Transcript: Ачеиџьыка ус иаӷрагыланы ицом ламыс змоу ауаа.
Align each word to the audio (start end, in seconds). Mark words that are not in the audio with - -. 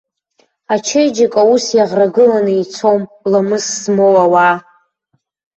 Ачеиџьыка 0.73 1.41
ус 1.53 1.65
иаӷрагыланы 1.77 2.53
ицом 2.63 3.01
ламыс 3.31 3.65
змоу 3.81 4.15
ауаа. 4.25 4.55